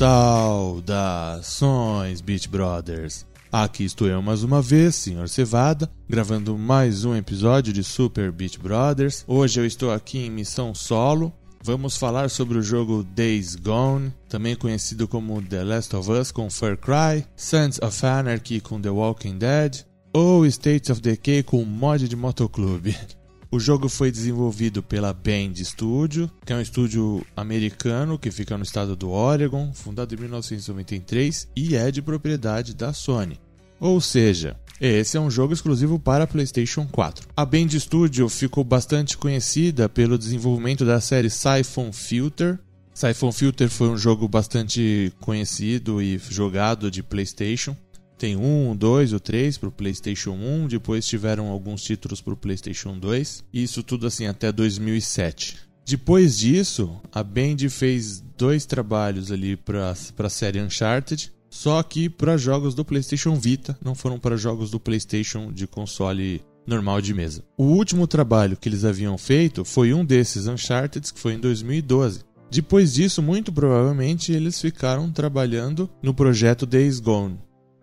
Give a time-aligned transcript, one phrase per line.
[0.00, 3.26] Saudações, Beat Brothers!
[3.52, 5.28] Aqui estou eu mais uma vez, Sr.
[5.28, 9.22] Cevada, gravando mais um episódio de Super Beat Brothers.
[9.28, 11.30] Hoje eu estou aqui em missão solo.
[11.62, 16.48] Vamos falar sobre o jogo Days Gone, também conhecido como The Last of Us com
[16.48, 22.08] Far Cry, Sons of Anarchy com The Walking Dead, ou States of Decay com mod
[22.08, 22.96] de motoclube.
[23.52, 28.62] O jogo foi desenvolvido pela Band Studio, que é um estúdio americano que fica no
[28.62, 33.40] estado do Oregon, fundado em 1993 e é de propriedade da Sony.
[33.80, 37.26] Ou seja, esse é um jogo exclusivo para PlayStation 4.
[37.36, 42.56] A Band Studio ficou bastante conhecida pelo desenvolvimento da série Siphon Filter.
[42.94, 47.76] Siphon Filter foi um jogo bastante conhecido e jogado de PlayStation.
[48.20, 52.36] Tem um, dois ou três para o PlayStation 1, depois tiveram alguns títulos para o
[52.36, 55.56] PlayStation 2, isso tudo assim até 2007.
[55.86, 62.36] Depois disso, a Band fez dois trabalhos ali para a série Uncharted, só que para
[62.36, 67.42] jogos do PlayStation Vita, não foram para jogos do PlayStation de console normal de mesa.
[67.56, 72.20] O último trabalho que eles haviam feito foi um desses Uncharted, que foi em 2012.
[72.50, 77.38] Depois disso, muito provavelmente, eles ficaram trabalhando no projeto Days Gone,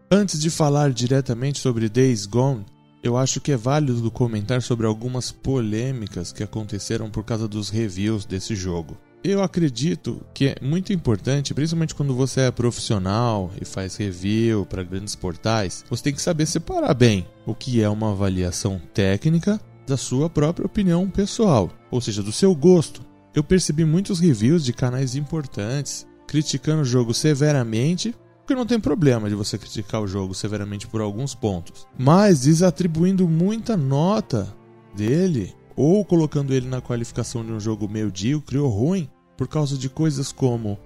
[0.10, 2.66] Antes de falar diretamente sobre Days Gone,
[3.04, 8.24] eu acho que é válido comentar sobre algumas polêmicas que aconteceram por causa dos reviews
[8.24, 8.98] desse jogo.
[9.22, 14.82] Eu acredito que é muito importante, principalmente quando você é profissional e faz review para
[14.82, 19.98] grandes portais, você tem que saber separar bem o que é uma avaliação técnica da
[19.98, 23.02] sua própria opinião pessoal, ou seja, do seu gosto.
[23.36, 28.16] Eu percebi muitos reviews de canais importantes criticando o jogo severamente
[28.48, 31.86] porque não tem problema de você criticar o jogo severamente por alguns pontos.
[32.00, 34.56] Mas desatribuindo muita nota
[34.96, 39.90] dele, ou colocando ele na qualificação de um jogo medíocre ou ruim, por causa de
[39.90, 40.80] coisas como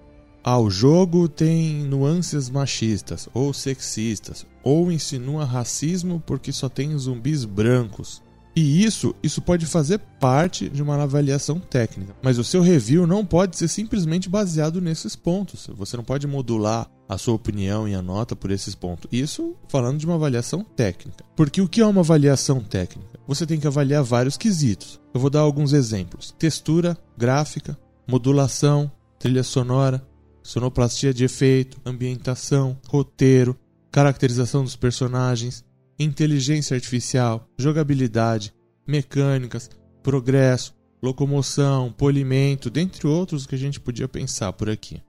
[0.44, 7.46] ah, o jogo tem nuances machistas ou sexistas, ou insinua racismo porque só tem zumbis
[7.46, 8.24] brancos.
[8.56, 13.26] E isso, isso pode fazer parte de uma avaliação técnica, mas o seu review não
[13.26, 15.70] pode ser simplesmente baseado nesses pontos.
[15.74, 19.08] Você não pode modular a sua opinião e a nota por esses pontos.
[19.12, 21.24] Isso falando de uma avaliação técnica.
[21.36, 23.20] Porque o que é uma avaliação técnica?
[23.28, 25.00] Você tem que avaliar vários quesitos.
[25.14, 30.06] Eu vou dar alguns exemplos: textura, gráfica, modulação, trilha sonora,
[30.44, 33.58] sonoplastia de efeito, ambientação, roteiro,
[33.92, 35.64] caracterização dos personagens,
[36.04, 38.54] inteligência artificial, jogabilidade,
[38.88, 39.70] mecânicas,
[40.02, 45.02] progresso, locomoção, polimento, dentre outros que a gente podia pensar por aqui.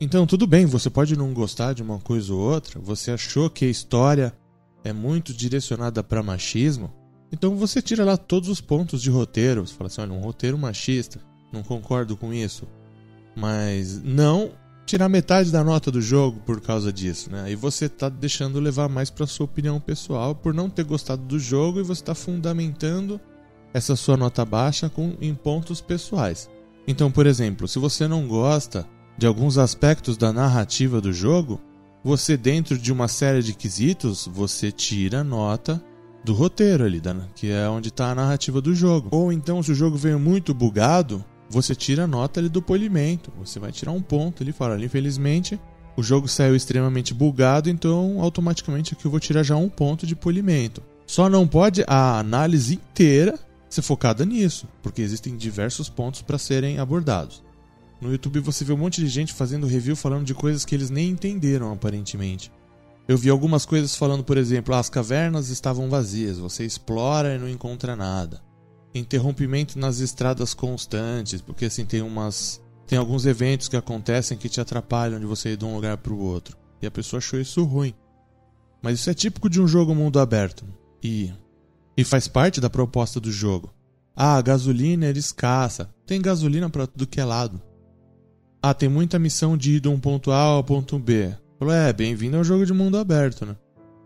[0.00, 3.64] Então, tudo bem, você pode não gostar de uma coisa ou outra, você achou que
[3.64, 4.32] a história
[4.82, 6.90] é muito direcionada para machismo,
[7.32, 10.58] então você tira lá todos os pontos de roteiro, você fala assim, olha, um roteiro
[10.58, 11.20] machista,
[11.52, 12.66] não concordo com isso.
[13.36, 14.52] Mas não
[14.90, 17.42] tirar metade da nota do jogo por causa disso, né?
[17.44, 21.38] Aí você tá deixando levar mais para sua opinião pessoal por não ter gostado do
[21.38, 23.20] jogo e você está fundamentando
[23.72, 26.50] essa sua nota baixa com em pontos pessoais.
[26.88, 28.84] Então, por exemplo, se você não gosta
[29.16, 31.60] de alguns aspectos da narrativa do jogo,
[32.02, 35.80] você dentro de uma série de quesitos, você tira nota
[36.24, 37.00] do roteiro ali,
[37.36, 39.08] que é onde está a narrativa do jogo.
[39.12, 43.32] Ou então, se o jogo veio muito bugado, você tira a nota ali do polimento.
[43.38, 44.82] Você vai tirar um ponto ali fora.
[44.82, 45.60] Infelizmente,
[45.96, 50.14] o jogo saiu extremamente bugado, então automaticamente aqui eu vou tirar já um ponto de
[50.14, 50.80] polimento.
[51.04, 53.36] Só não pode a análise inteira
[53.68, 57.42] ser focada nisso, porque existem diversos pontos para serem abordados.
[58.00, 60.88] No YouTube você vê um monte de gente fazendo review falando de coisas que eles
[60.88, 62.50] nem entenderam aparentemente.
[63.08, 67.38] Eu vi algumas coisas falando, por exemplo, ah, as cavernas estavam vazias, você explora e
[67.38, 68.40] não encontra nada
[68.94, 74.60] interrompimento nas estradas constantes, porque assim tem umas tem alguns eventos que acontecem que te
[74.60, 76.56] atrapalham de você ir de um lugar para o outro.
[76.82, 77.94] E a pessoa achou isso ruim.
[78.82, 80.64] Mas isso é típico de um jogo mundo aberto.
[81.00, 81.32] E
[81.96, 83.72] e faz parte da proposta do jogo.
[84.16, 85.90] Ah, a gasolina era escassa.
[86.06, 87.60] Tem gasolina para tudo que é lado.
[88.62, 91.34] Ah, tem muita missão de ir de um ponto A ao ponto B.
[91.58, 93.56] Falou, é, bem-vindo ao jogo de mundo aberto, né?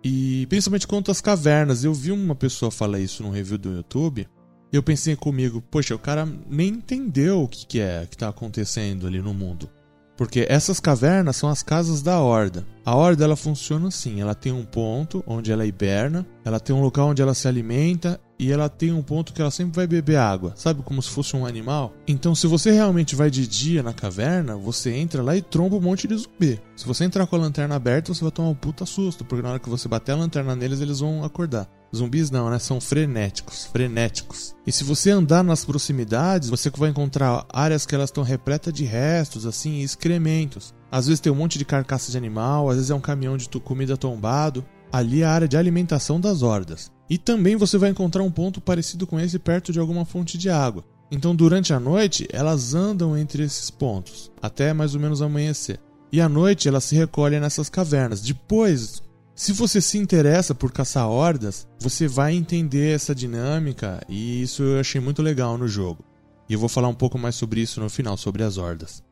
[0.03, 1.85] E principalmente quanto às cavernas.
[1.85, 4.29] Eu vi uma pessoa falar isso num review do YouTube
[4.77, 9.07] eu pensei comigo, poxa, o cara nem entendeu o que, que é que está acontecendo
[9.07, 9.69] ali no mundo.
[10.17, 12.65] Porque essas cavernas são as casas da horda.
[12.85, 16.83] A horda ela funciona assim: ela tem um ponto onde ela hiberna, ela tem um
[16.83, 20.17] local onde ela se alimenta e ela tem um ponto que ela sempre vai beber
[20.17, 20.83] água, sabe?
[20.83, 21.93] Como se fosse um animal.
[22.07, 25.81] Então, se você realmente vai de dia na caverna, você entra lá e tromba um
[25.81, 26.61] monte de zumbi.
[26.77, 29.51] Se você entrar com a lanterna aberta, você vai tomar um puta susto, porque na
[29.51, 31.69] hora que você bater a lanterna neles, eles vão acordar.
[31.95, 32.59] Zumbis não, né?
[32.59, 34.55] São frenéticos, frenéticos.
[34.67, 38.85] E se você andar nas proximidades, você vai encontrar áreas que elas estão repletas de
[38.85, 40.75] restos, assim, excrementos.
[40.91, 43.49] Às vezes tem um monte de carcaça de animal, às vezes é um caminhão de
[43.61, 44.65] comida tombado.
[44.95, 46.89] Ali é a área de alimentação das hordas.
[47.11, 50.49] E também você vai encontrar um ponto parecido com esse perto de alguma fonte de
[50.49, 50.85] água.
[51.11, 55.81] Então, durante a noite, elas andam entre esses pontos, até mais ou menos amanhecer.
[56.13, 58.21] E à noite elas se recolhem nessas cavernas.
[58.21, 59.03] Depois,
[59.35, 64.79] se você se interessa por caçar hordas, você vai entender essa dinâmica e isso eu
[64.79, 66.05] achei muito legal no jogo.
[66.49, 69.03] E eu vou falar um pouco mais sobre isso no final, sobre as hordas.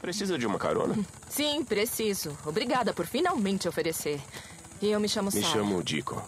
[0.00, 0.96] Precisa de uma carona?
[1.28, 2.36] Sim, preciso.
[2.44, 4.20] Obrigada por finalmente oferecer.
[4.80, 5.54] E eu me chamo Me Sarah.
[5.54, 6.22] chamo Dico.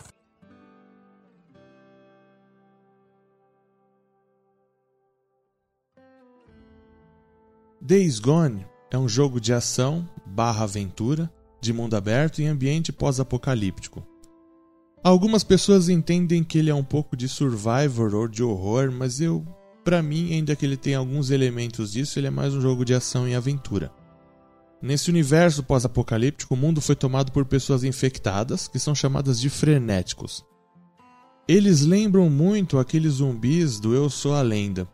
[7.80, 14.06] Days Gone é um jogo de ação barra aventura, de mundo aberto e ambiente pós-apocalíptico.
[15.02, 19.44] Algumas pessoas entendem que ele é um pouco de survivor ou de horror, mas eu,
[19.84, 22.94] para mim, ainda que ele tenha alguns elementos disso, ele é mais um jogo de
[22.94, 23.92] ação e aventura.
[24.80, 30.44] Nesse universo pós-apocalíptico, o mundo foi tomado por pessoas infectadas, que são chamadas de frenéticos.
[31.46, 34.88] Eles lembram muito aqueles zumbis do Eu Sou a Lenda,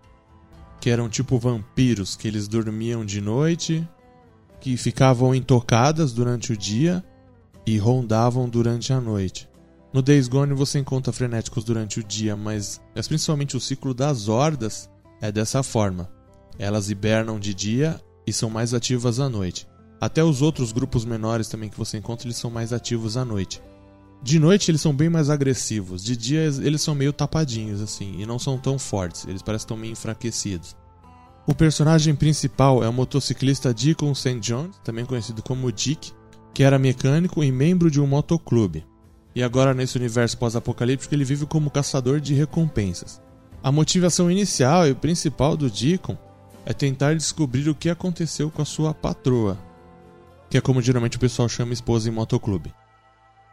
[0.81, 3.87] que eram tipo vampiros, que eles dormiam de noite,
[4.61, 7.05] que ficavam intocadas durante o dia
[7.67, 9.49] e rondavam durante a noite.
[9.93, 14.29] No Days Gone você encontra frenéticos durante o dia, mas, mas principalmente o ciclo das
[14.29, 14.91] hordas
[15.21, 16.11] é dessa forma.
[16.59, 19.67] Elas hibernam de dia e são mais ativas à noite.
[20.01, 23.63] Até os outros grupos menores também que você encontra, eles são mais ativos à noite.
[24.23, 28.27] De noite eles são bem mais agressivos, de dia eles são meio tapadinhos assim e
[28.27, 30.77] não são tão fortes, eles parecem tão meio enfraquecidos.
[31.47, 34.41] O personagem principal é o motociclista Deacon St.
[34.41, 36.13] John, também conhecido como Dick,
[36.53, 38.85] que era mecânico e membro de um motoclube.
[39.39, 43.23] E agora, nesse universo pós-apocalíptico, ele vive como caçador de recompensas.
[43.63, 46.19] A motivação inicial e principal do Deacon
[46.67, 49.57] é tentar descobrir o que aconteceu com a sua patroa,
[50.51, 52.75] que é como geralmente o pessoal chama esposa em motoclube.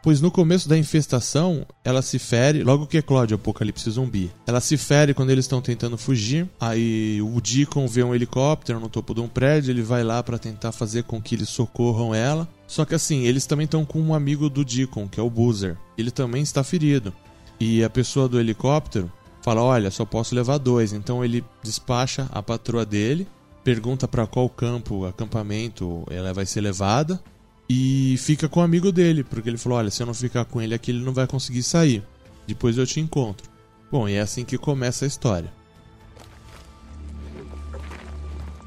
[0.06, 4.30] Pois no começo da infestação, ela se fere, logo que eclode o apocalipse zumbi.
[4.46, 6.48] Ela se fere quando eles estão tentando fugir.
[6.60, 10.38] Aí o Deacon vê um helicóptero no topo de um prédio, ele vai lá para
[10.38, 12.46] tentar fazer com que eles socorram ela.
[12.68, 15.76] Só que assim, eles também estão com um amigo do Deacon, que é o Boozer.
[15.98, 17.12] Ele também está ferido.
[17.58, 19.10] E a pessoa do helicóptero
[19.42, 20.92] fala: "Olha, só posso levar dois".
[20.92, 23.26] Então ele despacha a patroa dele,
[23.64, 27.20] pergunta para qual campo, acampamento ela vai ser levada
[27.68, 30.62] e fica com o amigo dele, porque ele falou: olha, se eu não ficar com
[30.62, 32.02] ele aqui, ele não vai conseguir sair.
[32.46, 33.48] Depois eu te encontro.
[33.90, 35.52] Bom, e é assim que começa a história.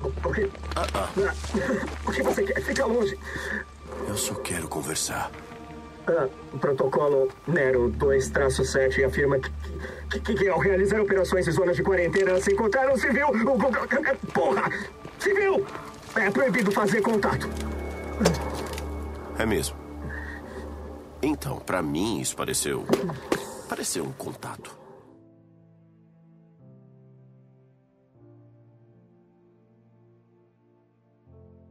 [0.01, 0.50] O que...
[2.06, 2.62] O que você quer?
[2.62, 3.18] Fica longe.
[4.07, 5.31] Eu só quero conversar.
[6.07, 11.84] Ah, o protocolo Nero 2-7 afirma que, que, que, ao realizar operações em zonas de
[11.84, 13.28] quarentena se encontrar um civil.
[13.28, 14.72] O, porra!
[15.19, 15.66] Civil!
[16.16, 17.48] É proibido fazer contato.
[19.39, 19.77] É mesmo.
[21.24, 22.86] Então, pra mim, isso pareceu.
[23.69, 24.77] pareceu um contato.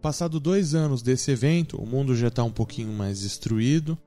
[0.00, 3.98] Passado dois anos desse evento, o mundo já está um pouquinho mais destruído.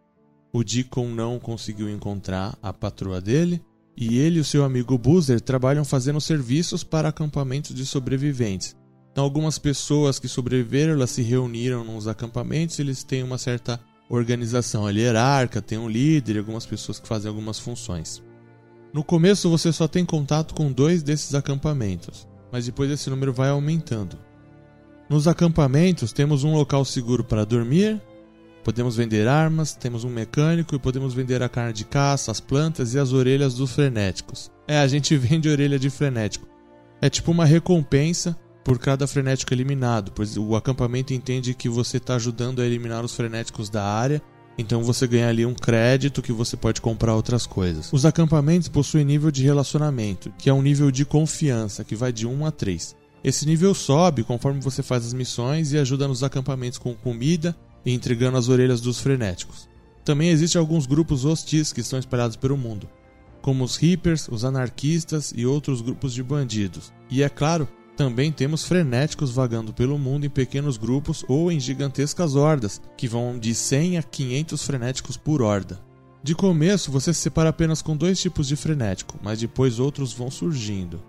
[0.52, 3.64] O Deacon não conseguiu encontrar a patroa dele.
[3.96, 8.76] E ele e o seu amigo Boozer trabalham fazendo serviços para acampamentos de sobreviventes.
[9.12, 14.86] Então, algumas pessoas que sobreviveram, elas se reuniram nos acampamentos, eles têm uma certa organização
[14.86, 18.22] ali hierárquica, tem um líder e algumas pessoas que fazem algumas funções.
[18.94, 23.50] No começo você só tem contato com dois desses acampamentos, mas depois esse número vai
[23.50, 24.18] aumentando.
[25.10, 28.02] Nos acampamentos temos um local seguro para dormir,
[28.64, 32.94] podemos vender armas, temos um mecânico e podemos vender a carne de caça, as plantas
[32.94, 34.52] e as orelhas dos frenéticos.
[34.68, 36.48] É, a gente vende orelha de frenético.
[37.02, 42.16] É tipo uma recompensa por cada frenético eliminado, pois o acampamento entende que você está
[42.16, 44.22] ajudando a eliminar os frenéticos da área,
[44.58, 47.92] então você ganha ali um crédito que você pode comprar outras coisas.
[47.92, 52.28] Os acampamentos possuem nível de relacionamento, que é um nível de confiança, que vai de
[52.28, 52.96] 1 a 3.
[53.24, 57.94] Esse nível sobe conforme você faz as missões e ajuda nos acampamentos com comida e
[57.94, 59.70] entregando as orelhas dos frenéticos.
[60.04, 62.90] Também existem alguns grupos hostis que estão espalhados pelo mundo,
[63.42, 66.92] como os Reapers, os anarquistas e outros grupos de bandidos.
[67.10, 67.68] E é claro,
[68.02, 73.38] também temos frenéticos vagando pelo mundo em pequenos grupos ou em gigantescas hordas, que vão
[73.38, 75.80] de 100 a 500 frenéticos por horda.
[76.24, 80.32] De começo, você se separa apenas com dois tipos de frenético, mas depois outros vão
[80.32, 81.00] surgindo.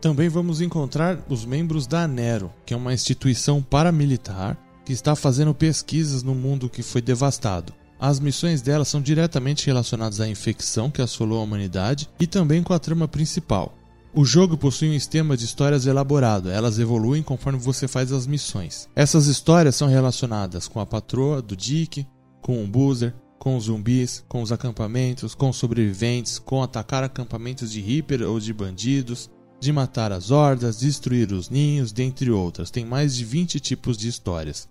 [0.00, 5.52] Também vamos encontrar os membros da ANERO, que é uma instituição paramilitar que está fazendo
[5.52, 7.72] pesquisas no mundo que foi devastado.
[7.98, 12.72] As missões dela são diretamente relacionadas à infecção que assolou a humanidade e também com
[12.72, 13.74] a trama principal.
[14.16, 18.88] O jogo possui um sistema de histórias elaborado, elas evoluem conforme você faz as missões.
[18.94, 22.06] Essas histórias são relacionadas com a patroa do Dick,
[22.40, 27.72] com o Boozer, com os zumbis, com os acampamentos, com os sobreviventes, com atacar acampamentos
[27.72, 29.28] de Reaper ou de bandidos,
[29.58, 32.70] de matar as hordas, destruir os ninhos, dentre outras.
[32.70, 34.68] Tem mais de 20 tipos de histórias.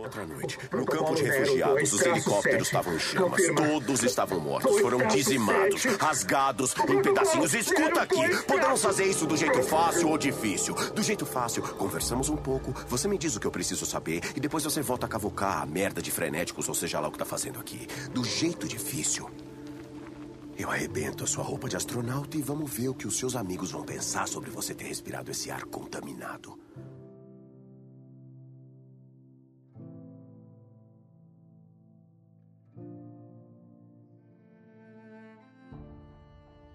[0.00, 3.42] Outra noite, no campo de refugiados, os helicópteros estavam em chamas.
[3.54, 7.52] Todos estavam mortos, foram dizimados, rasgados em pedacinhos.
[7.52, 10.74] Escuta aqui, podemos fazer isso do jeito fácil ou difícil?
[10.94, 14.40] Do jeito fácil, conversamos um pouco, você me diz o que eu preciso saber e
[14.40, 17.26] depois você volta a cavocar a merda de frenéticos, ou seja lá o que tá
[17.26, 17.86] fazendo aqui.
[18.10, 19.30] Do jeito difícil,
[20.56, 23.70] eu arrebento a sua roupa de astronauta e vamos ver o que os seus amigos
[23.70, 26.58] vão pensar sobre você ter respirado esse ar contaminado.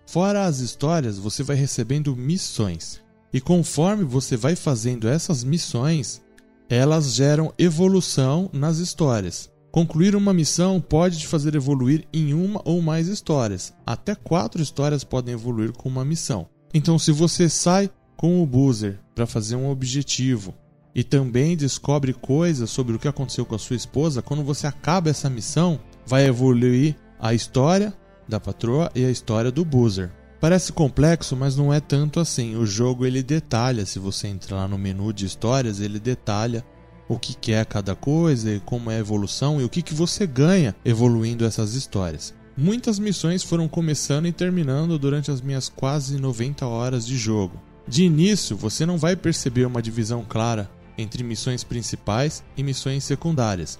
[0.05, 3.01] Fora as histórias, você vai recebendo missões.
[3.33, 6.21] E conforme você vai fazendo essas missões,
[6.69, 9.51] elas geram evolução nas histórias.
[9.71, 13.73] Concluir uma missão pode te fazer evoluir em uma ou mais histórias.
[13.85, 16.47] Até quatro histórias podem evoluir com uma missão.
[16.73, 20.53] Então, se você sai com o Boozer para fazer um objetivo
[20.93, 25.09] e também descobre coisas sobre o que aconteceu com a sua esposa, quando você acaba
[25.09, 27.93] essa missão, vai evoluir a história
[28.27, 30.11] da patroa e a história do Boozer.
[30.39, 32.55] Parece complexo, mas não é tanto assim.
[32.55, 36.63] O jogo ele detalha, se você entrar lá no menu de histórias, ele detalha
[37.07, 40.25] o que, é cada coisa e como é a evolução e o que, que você
[40.25, 42.33] ganha evoluindo essas histórias.
[42.57, 47.61] Muitas missões foram começando e terminando durante as minhas quase 90 horas de jogo.
[47.87, 53.77] De início, você não vai perceber uma divisão clara entre missões principais e missões secundárias.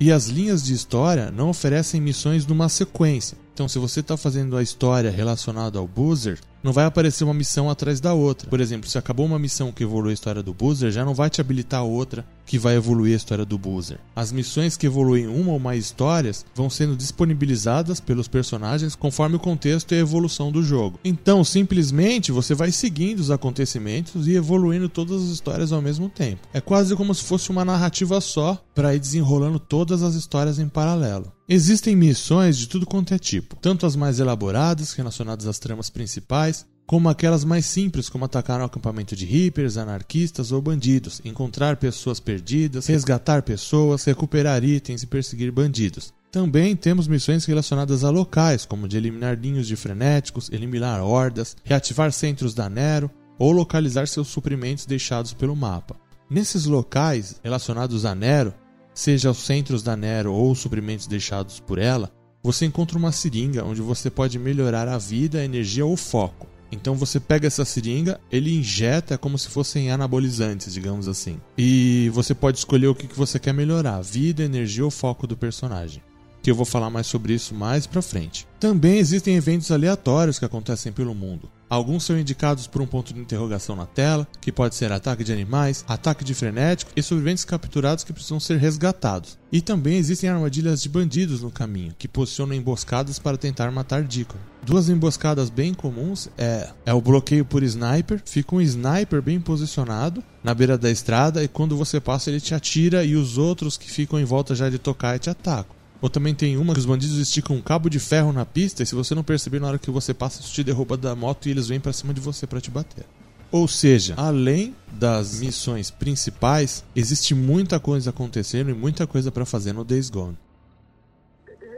[0.00, 3.38] E as linhas de história não oferecem missões numa sequência.
[3.54, 7.68] Então, se você está fazendo a história relacionada ao Boozer, não vai aparecer uma missão
[7.68, 8.48] atrás da outra.
[8.48, 11.28] Por exemplo, se acabou uma missão que evolui a história do Boozer, já não vai
[11.28, 13.98] te habilitar outra que vai evoluir a história do Boozer.
[14.16, 19.40] As missões que evoluem uma ou mais histórias vão sendo disponibilizadas pelos personagens conforme o
[19.40, 20.98] contexto e a evolução do jogo.
[21.04, 26.48] Então, simplesmente você vai seguindo os acontecimentos e evoluindo todas as histórias ao mesmo tempo.
[26.52, 30.68] É quase como se fosse uma narrativa só para ir desenrolando todas as histórias em
[30.68, 31.32] paralelo.
[31.46, 36.53] Existem missões de tudo quanto é tipo, tanto as mais elaboradas, relacionadas às tramas principais,
[36.86, 42.20] como aquelas mais simples, como atacar um acampamento de hippers, anarquistas ou bandidos, encontrar pessoas
[42.20, 46.12] perdidas, resgatar pessoas, recuperar itens e perseguir bandidos.
[46.30, 52.12] Também temos missões relacionadas a locais, como de eliminar ninhos de frenéticos, eliminar hordas, reativar
[52.12, 55.96] centros da Nero ou localizar seus suprimentos deixados pelo mapa.
[56.28, 58.52] Nesses locais relacionados a Nero,
[58.92, 62.10] seja os centros da Nero ou os suprimentos deixados por ela,
[62.42, 66.53] você encontra uma seringa onde você pode melhorar a vida, a energia ou foco.
[66.74, 71.40] Então você pega essa seringa, ele injeta como se fossem anabolizantes, digamos assim.
[71.56, 76.02] E você pode escolher o que você quer melhorar: vida, energia ou foco do personagem
[76.44, 78.46] que eu vou falar mais sobre isso mais pra frente.
[78.60, 81.50] Também existem eventos aleatórios que acontecem pelo mundo.
[81.70, 85.32] Alguns são indicados por um ponto de interrogação na tela, que pode ser ataque de
[85.32, 89.38] animais, ataque de frenético e sobreviventes capturados que precisam ser resgatados.
[89.50, 94.38] E também existem armadilhas de bandidos no caminho, que posicionam emboscadas para tentar matar Deacon.
[94.62, 100.22] Duas emboscadas bem comuns é, é o bloqueio por sniper, fica um sniper bem posicionado
[100.42, 103.90] na beira da estrada e quando você passa ele te atira e os outros que
[103.90, 105.83] ficam em volta já de tocar te atacam.
[106.00, 108.86] Ou também tem uma que os bandidos esticam um cabo de ferro na pista e
[108.86, 111.50] se você não perceber na hora que você passa, isso te derruba da moto e
[111.50, 113.06] eles vêm para cima de você para te bater.
[113.50, 119.72] Ou seja, além das missões principais, existe muita coisa acontecendo e muita coisa para fazer
[119.72, 120.36] no Days Gone.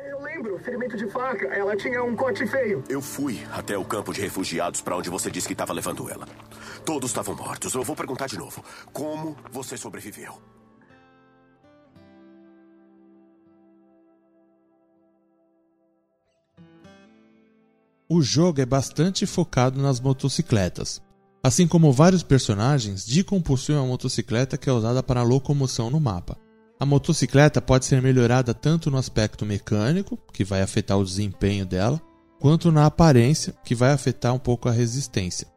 [0.09, 1.47] Eu lembro, ferimento de faca.
[1.49, 2.83] Ela tinha um corte feio.
[2.89, 6.27] Eu fui até o campo de refugiados para onde você disse que estava levando ela.
[6.83, 7.75] Todos estavam mortos.
[7.75, 8.65] Eu vou perguntar de novo.
[8.91, 10.41] Como você sobreviveu?
[18.09, 21.03] O jogo é bastante focado nas motocicletas.
[21.43, 26.39] Assim como vários personagens, Deacon possui uma motocicleta que é usada para locomoção no mapa.
[26.79, 32.01] A motocicleta pode ser melhorada tanto no aspecto mecânico, que vai afetar o desempenho dela,
[32.39, 35.49] quanto na aparência, que vai afetar um pouco a resistência.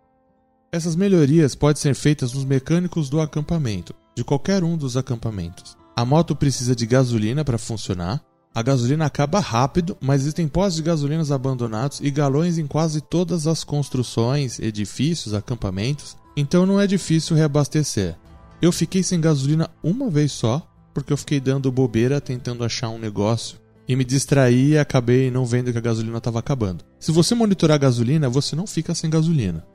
[0.71, 5.77] Essas melhorias podem ser feitas nos mecânicos do acampamento, de qualquer um dos acampamentos.
[5.95, 8.23] A moto precisa de gasolina para funcionar,
[8.59, 13.47] A gasolina acaba rápido, mas existem postos de gasolinas abandonados e galões em quase todas
[13.47, 18.17] as construções, edifícios, acampamentos, então não é difícil reabastecer.
[18.61, 22.99] Eu fiquei sem gasolina uma vez só, porque eu fiquei dando bobeira tentando achar um
[22.99, 26.83] negócio e me distraí e acabei não vendo que a gasolina estava acabando.
[26.99, 29.65] Se você monitorar a gasolina, você não fica sem gasolina.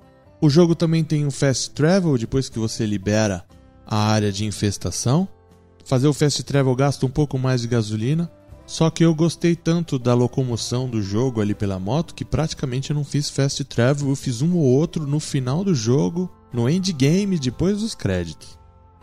[0.42, 3.46] O jogo também tem um fast travel depois que você libera
[3.86, 5.26] a área de infestação.
[5.86, 8.30] Fazer o fast travel gasta um pouco mais de gasolina,
[8.66, 12.96] só que eu gostei tanto da locomoção do jogo ali pela moto que praticamente eu
[12.96, 17.38] não fiz fast travel, eu fiz um ou outro no final do jogo, no endgame,
[17.38, 18.58] depois dos créditos.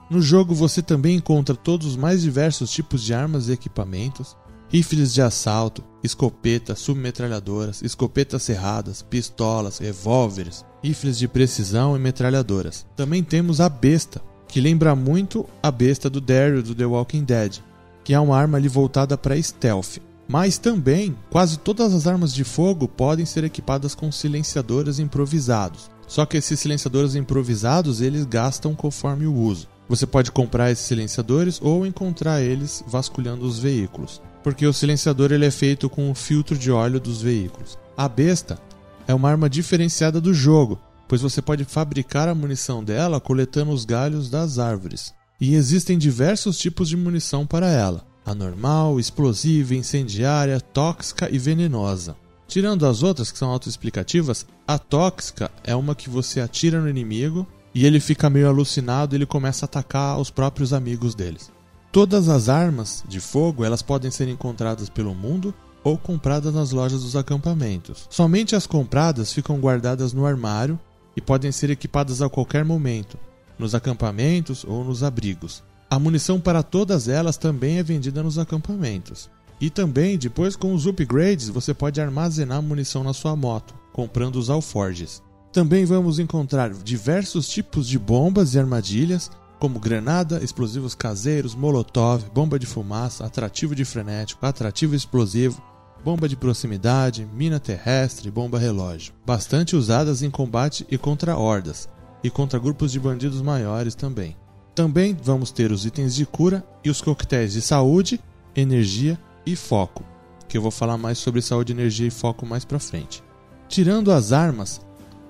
[0.09, 4.35] No jogo você também encontra todos os mais diversos tipos de armas e equipamentos,
[4.67, 12.85] rifles de assalto, escopetas, submetralhadoras, escopetas cerradas, pistolas, revólveres, rifles de precisão e metralhadoras.
[12.95, 17.59] Também temos a besta, que lembra muito a besta do Daryl do The Walking Dead,
[18.03, 20.00] que é uma arma ali voltada para stealth.
[20.27, 25.91] Mas também, quase todas as armas de fogo podem ser equipadas com silenciadores improvisados.
[26.08, 29.67] Só que esses silenciadores improvisados eles gastam conforme o uso.
[29.89, 35.46] Você pode comprar esses silenciadores ou encontrar eles vasculhando os veículos, porque o silenciador ele
[35.46, 37.77] é feito com o filtro de óleo dos veículos.
[37.98, 38.58] A besta
[39.05, 40.79] é uma arma diferenciada do jogo,
[41.10, 46.60] pois você pode fabricar a munição dela coletando os galhos das árvores e existem diversos
[46.60, 52.15] tipos de munição para ela: a normal, explosiva, incendiária, tóxica e venenosa.
[52.48, 57.48] Tirando as outras que são autoexplicativas, a tóxica é uma que você atira no inimigo
[57.74, 61.50] e ele fica meio alucinado e ele começa a atacar os próprios amigos deles.
[61.91, 67.01] Todas as armas de fogo elas podem ser encontradas pelo mundo ou compradas nas lojas
[67.01, 68.05] dos acampamentos.
[68.10, 70.79] Somente as compradas ficam guardadas no armário
[71.15, 73.17] e podem ser equipadas a qualquer momento,
[73.58, 75.63] nos acampamentos ou nos abrigos.
[75.89, 79.29] A munição para todas elas também é vendida nos acampamentos.
[79.60, 84.50] E também, depois com os upgrades, você pode armazenar munição na sua moto, comprando os
[84.50, 85.22] alforges.
[85.51, 89.29] Também vamos encontrar diversos tipos de bombas e armadilhas,
[89.60, 95.62] como granada, explosivos caseiros, molotov, bomba de fumaça, atrativo de frenético, atrativo explosivo,
[96.03, 101.87] bomba de proximidade, mina terrestre, bomba relógio, bastante usadas em combate e contra hordas,
[102.24, 104.36] e contra grupos de bandidos maiores também.
[104.74, 108.20] Também vamos ter os itens de cura e os coquetéis de saúde,
[108.55, 110.03] energia e foco,
[110.48, 113.24] que eu vou falar mais sobre saúde, energia e foco mais pra frente.
[113.68, 114.81] Tirando as armas,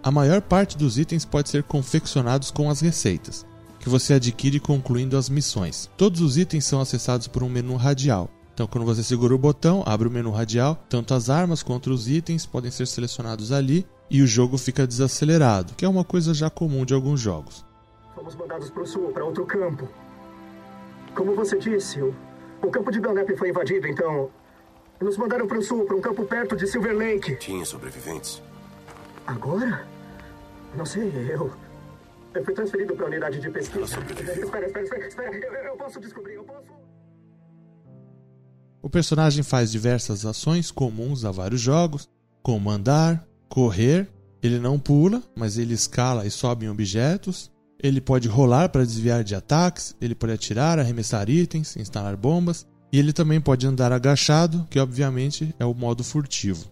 [0.03, 3.45] a maior parte dos itens pode ser confeccionados com as receitas,
[3.79, 5.89] que você adquire concluindo as missões.
[5.97, 8.29] Todos os itens são acessados por um menu radial.
[8.53, 12.07] Então, quando você segura o botão, abre o menu radial, tanto as armas quanto os
[12.07, 16.49] itens podem ser selecionados ali e o jogo fica desacelerado, que é uma coisa já
[16.49, 17.65] comum de alguns jogos.
[18.13, 19.87] Fomos mandados para o sul, para outro campo.
[21.15, 22.13] Como você disse, o,
[22.61, 24.29] o campo de Dunlap foi invadido, então
[24.99, 27.37] nos mandaram para o sul, para um campo perto de Silver Lake.
[27.37, 28.41] Tinha sobreviventes?
[29.25, 29.87] Agora?
[30.75, 31.49] Não sei, eu.
[32.33, 33.79] Eu fui transferido para a unidade de pesquisa.
[33.79, 34.43] Ela sobreviveu.
[34.43, 35.37] Espera, espera, espera, espera.
[35.37, 36.67] Eu, eu posso descobrir, eu posso.
[38.81, 42.09] O personagem faz diversas ações comuns a vários jogos,
[42.43, 44.07] como andar, correr,
[44.41, 47.51] ele não pula, mas ele escala e sobe em objetos.
[47.83, 52.97] Ele pode rolar para desviar de ataques, ele pode atirar, arremessar itens, instalar bombas, e
[52.97, 56.71] ele também pode andar agachado, que obviamente é o modo furtivo.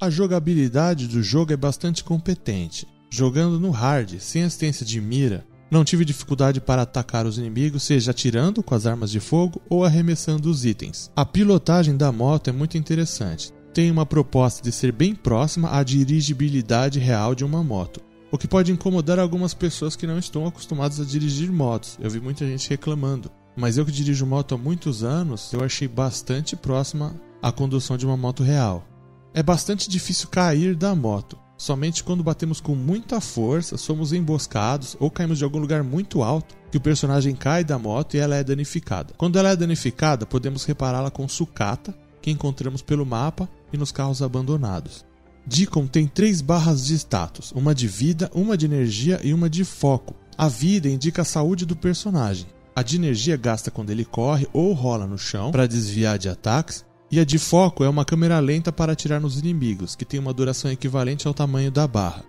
[0.00, 2.86] A jogabilidade do jogo é bastante competente.
[3.10, 8.12] Jogando no hard, sem assistência de mira, não tive dificuldade para atacar os inimigos, seja
[8.12, 11.10] atirando com as armas de fogo ou arremessando os itens.
[11.14, 15.82] A pilotagem da moto é muito interessante tem uma proposta de ser bem próxima à
[15.82, 21.00] dirigibilidade real de uma moto, o que pode incomodar algumas pessoas que não estão acostumadas
[21.00, 21.98] a dirigir motos.
[22.00, 25.88] Eu vi muita gente reclamando, mas eu que dirijo moto há muitos anos, eu achei
[25.88, 28.86] bastante próxima à condução de uma moto real.
[29.34, 31.36] É bastante difícil cair da moto.
[31.58, 36.54] Somente quando batemos com muita força, somos emboscados ou caímos de algum lugar muito alto
[36.70, 39.14] que o personagem cai da moto e ela é danificada.
[39.16, 41.92] Quando ela é danificada, podemos repará-la com sucata,
[42.24, 45.04] que encontramos pelo mapa e nos carros abandonados.
[45.46, 49.64] Deacon tem três barras de status: uma de vida, uma de energia e uma de
[49.64, 50.14] foco.
[50.38, 52.46] A vida indica a saúde do personagem.
[52.74, 56.84] A de energia gasta quando ele corre ou rola no chão para desviar de ataques.
[57.10, 60.32] E a de foco é uma câmera lenta para atirar nos inimigos, que tem uma
[60.32, 62.24] duração equivalente ao tamanho da barra.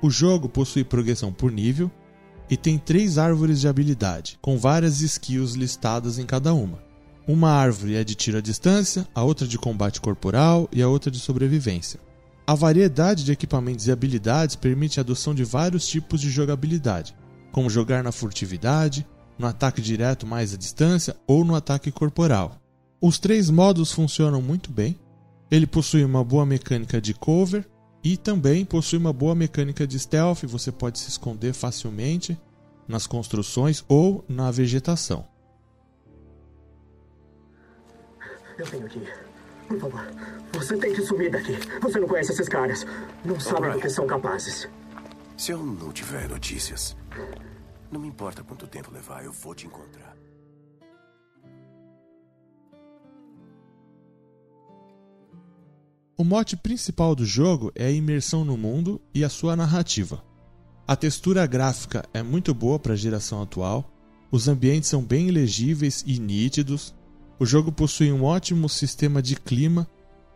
[0.00, 1.90] O jogo possui progressão por nível
[2.48, 6.89] e tem três árvores de habilidade, com várias skills listadas em cada uma.
[7.26, 11.10] Uma árvore é de tiro à distância, a outra de combate corporal e a outra
[11.10, 12.00] de sobrevivência.
[12.46, 17.14] A variedade de equipamentos e habilidades permite a adoção de vários tipos de jogabilidade,
[17.52, 19.06] como jogar na furtividade,
[19.38, 22.60] no ataque direto mais à distância ou no ataque corporal.
[23.00, 24.98] Os três modos funcionam muito bem.
[25.50, 27.66] Ele possui uma boa mecânica de cover
[28.02, 30.44] e também possui uma boa mecânica de stealth.
[30.44, 32.38] Você pode se esconder facilmente
[32.88, 35.24] nas construções ou na vegetação.
[38.60, 39.14] Eu tenho que ir.
[39.68, 40.06] Por favor,
[40.52, 41.56] você tem que sumir daqui.
[41.80, 42.84] Você não conhece esses caras.
[43.24, 44.68] Não sabe do que são capazes.
[45.34, 46.94] Se eu não tiver notícias,
[47.90, 50.14] não me importa quanto tempo levar, eu vou te encontrar.
[56.18, 60.22] O mote principal do jogo é a imersão no mundo e a sua narrativa.
[60.86, 63.90] A textura gráfica é muito boa para a geração atual,
[64.30, 66.94] os ambientes são bem legíveis e nítidos,
[67.40, 69.88] o jogo possui um ótimo sistema de clima,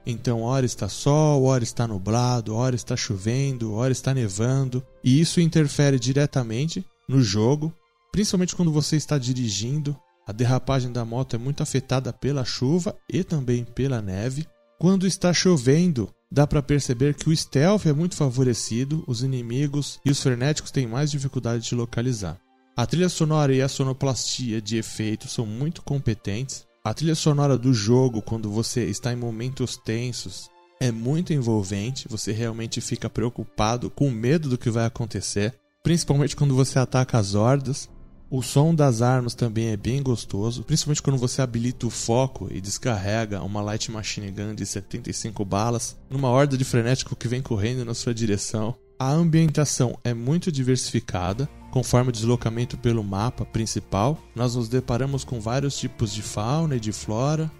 [0.07, 5.39] então hora está sol, hora está nublado, hora está chovendo, hora está nevando, e isso
[5.39, 7.73] interfere diretamente no jogo,
[8.11, 9.95] principalmente quando você está dirigindo.
[10.27, 14.47] A derrapagem da moto é muito afetada pela chuva e também pela neve.
[14.79, 20.11] Quando está chovendo, dá para perceber que o stealth é muito favorecido, os inimigos e
[20.11, 22.39] os frenéticos têm mais dificuldade de localizar.
[22.75, 26.67] A trilha sonora e a sonoplastia de efeito são muito competentes.
[26.87, 32.07] A trilha sonora do jogo, quando você está em momentos tensos, é muito envolvente.
[32.11, 37.35] Você realmente fica preocupado, com medo do que vai acontecer, principalmente quando você ataca as
[37.35, 37.89] hordas.
[38.31, 42.61] O som das armas também é bem gostoso, principalmente quando você habilita o foco e
[42.61, 47.83] descarrega uma light machine gun de 75 balas numa horda de frenético que vem correndo
[47.87, 48.77] na sua direção.
[48.99, 55.41] A ambientação é muito diversificada, Conforme o deslocamento pelo mapa principal, nós nos deparamos com
[55.41, 57.51] vários tipos de fauna e de flora.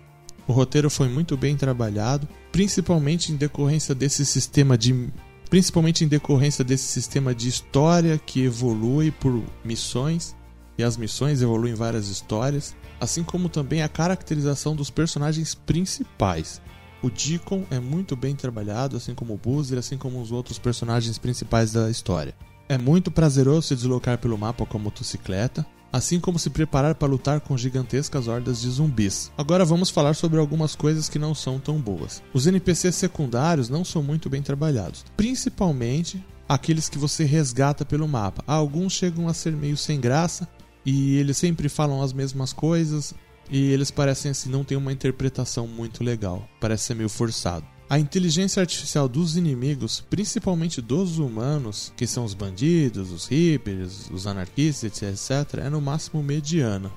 [0.47, 5.11] O roteiro foi muito bem trabalhado, principalmente em decorrência desse sistema de
[5.51, 10.37] principalmente em decorrência desse sistema de história que evolui por missões,
[10.79, 16.63] e as missões evoluem em várias histórias, assim como também a caracterização dos personagens principais.
[17.03, 21.19] O Deacon é muito bem trabalhado, assim como o Boozer, assim como os outros personagens
[21.19, 22.33] principais da história.
[22.69, 27.09] É muito prazeroso se deslocar pelo mapa com a motocicleta, assim como se preparar para
[27.09, 29.31] lutar com gigantescas hordas de zumbis.
[29.37, 32.23] Agora vamos falar sobre algumas coisas que não são tão boas.
[32.33, 38.43] Os NPCs secundários não são muito bem trabalhados, principalmente aqueles que você resgata pelo mapa.
[38.47, 40.49] Alguns chegam a ser meio sem graça
[40.85, 43.15] e eles sempre falam as mesmas coisas
[43.51, 47.74] e eles parecem assim não ter uma interpretação muito legal, parece ser meio forçado.
[47.89, 54.27] A inteligência artificial dos inimigos, principalmente dos humanos, que são os bandidos, os hippies, os
[54.27, 56.91] anarquistas, etc., é no máximo mediana.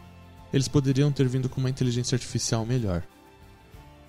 [0.54, 3.04] Eles poderiam ter vindo com uma inteligência artificial melhor.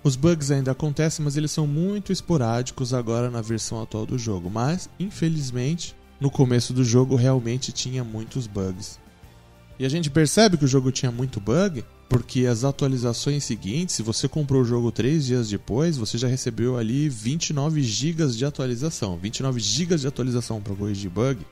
[0.01, 4.49] Os bugs ainda acontecem, mas eles são muito esporádicos agora na versão atual do jogo.
[4.49, 8.97] Mas, infelizmente, no começo do jogo realmente tinha muitos bugs.
[9.77, 14.01] E a gente percebe que o jogo tinha muito bug porque as atualizações seguintes, se
[14.01, 19.17] você comprou o jogo 3 dias depois, você já recebeu ali 29 GB de atualização.
[19.17, 21.45] 29 GB de atualização para corrigir bug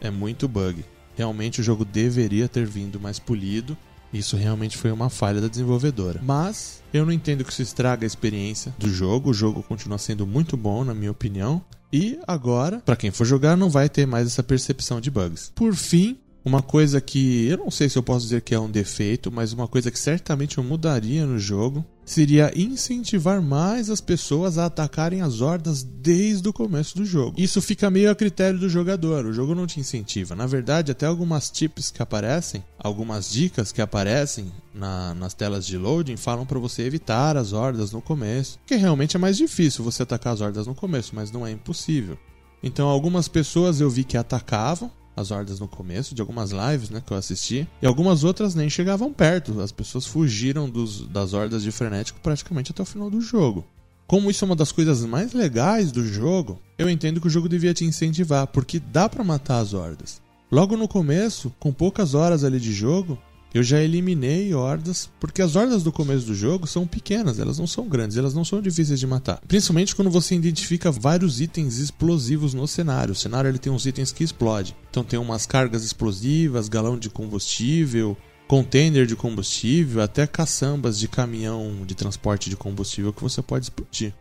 [0.00, 0.82] é muito bug.
[1.14, 3.76] Realmente o jogo deveria ter vindo mais polido.
[4.10, 6.20] Isso realmente foi uma falha da desenvolvedora.
[6.24, 9.30] Mas eu não entendo que isso estraga a experiência do jogo.
[9.30, 11.62] O jogo continua sendo muito bom, na minha opinião.
[11.92, 15.52] E agora, para quem for jogar, não vai ter mais essa percepção de bugs.
[15.54, 16.18] Por fim,
[16.48, 19.52] uma coisa que eu não sei se eu posso dizer que é um defeito, mas
[19.52, 25.20] uma coisa que certamente eu mudaria no jogo seria incentivar mais as pessoas a atacarem
[25.20, 27.38] as hordas desde o começo do jogo.
[27.38, 30.34] Isso fica meio a critério do jogador, o jogo não te incentiva.
[30.34, 35.76] Na verdade, até algumas tips que aparecem, algumas dicas que aparecem na, nas telas de
[35.76, 40.02] loading falam para você evitar as hordas no começo, que realmente é mais difícil você
[40.02, 42.16] atacar as hordas no começo, mas não é impossível.
[42.62, 47.02] Então, algumas pessoas eu vi que atacavam as hordas no começo de algumas lives né,
[47.04, 47.68] que eu assisti.
[47.82, 49.60] E algumas outras nem chegavam perto.
[49.60, 53.66] As pessoas fugiram dos, das hordas de frenético praticamente até o final do jogo.
[54.06, 57.48] Como isso é uma das coisas mais legais do jogo, eu entendo que o jogo
[57.48, 60.22] devia te incentivar, porque dá para matar as hordas.
[60.50, 63.18] Logo no começo, com poucas horas ali de jogo,
[63.54, 67.66] eu já eliminei hordas, porque as hordas do começo do jogo são pequenas, elas não
[67.66, 69.40] são grandes, elas não são difíceis de matar.
[69.48, 73.12] Principalmente quando você identifica vários itens explosivos no cenário.
[73.12, 74.74] O cenário ele tem uns itens que explodem.
[74.90, 81.84] Então tem umas cargas explosivas, galão de combustível, container de combustível, até caçambas de caminhão
[81.86, 84.14] de transporte de combustível que você pode explodir.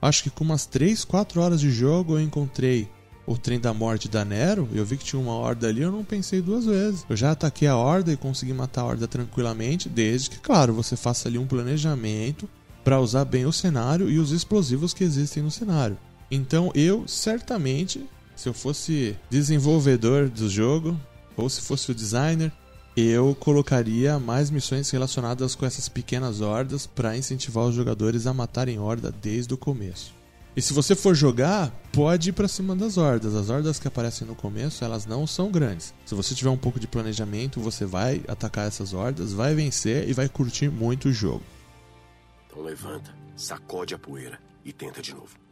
[0.00, 2.88] Acho que com umas 3, 4 horas de jogo eu encontrei
[3.26, 6.04] o trem da morte da Nero, eu vi que tinha uma horda ali, eu não
[6.04, 7.04] pensei duas vezes.
[7.08, 10.96] Eu já ataquei a horda e consegui matar a horda tranquilamente, desde que, claro, você
[10.96, 12.48] faça ali um planejamento
[12.82, 15.96] para usar bem o cenário e os explosivos que existem no cenário.
[16.30, 18.04] Então eu certamente,
[18.36, 20.98] se eu fosse desenvolvedor do jogo,
[21.36, 22.52] ou se fosse o designer,
[22.96, 28.78] eu colocaria mais missões relacionadas com essas pequenas hordas para incentivar os jogadores a matarem
[28.78, 30.14] horda desde o começo.
[30.56, 33.34] E se você for jogar, pode ir para cima das hordas.
[33.34, 35.92] As hordas que aparecem no começo, elas não são grandes.
[36.06, 40.12] Se você tiver um pouco de planejamento, você vai atacar essas hordas, vai vencer e
[40.12, 41.42] vai curtir muito o jogo.
[42.46, 45.44] Então levanta, sacode a poeira e tenta de novo.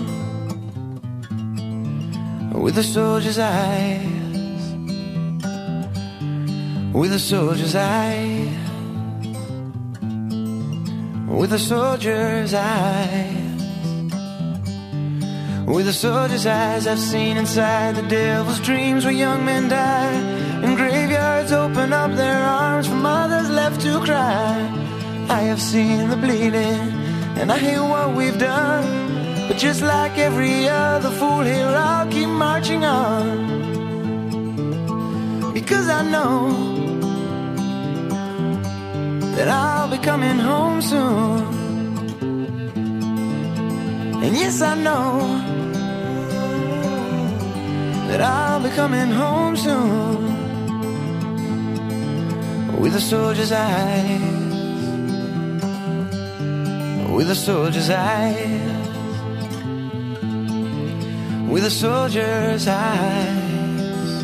[2.54, 4.64] with a soldier's eyes,
[6.94, 8.48] with a soldier's eyes,
[11.28, 13.38] with a soldier's eyes.
[15.68, 20.14] With a soldier's eyes, I've seen inside the devil's dreams where young men die.
[20.64, 24.56] And graveyards open up their arms for mothers left to cry.
[25.30, 27.01] I have seen the bleeding,
[27.42, 29.48] and I hate what we've done.
[29.48, 33.50] But just like every other fool here, I'll keep marching on.
[35.52, 36.36] Because I know
[39.36, 41.40] that I'll be coming home soon.
[44.24, 45.08] And yes, I know
[48.08, 50.22] that I'll be coming home soon
[52.80, 54.31] with a soldier's eyes,
[57.16, 58.88] with a soldier's eyes,
[61.50, 64.24] with a soldier's eyes,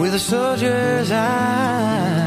[0.00, 2.25] with a soldier's eyes.